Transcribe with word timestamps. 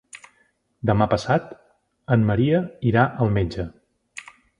Demà 0.89 1.07
passat 1.11 1.51
en 2.15 2.23
Maria 2.29 2.61
irà 2.93 3.05
al 3.27 3.31
metge. 3.37 3.67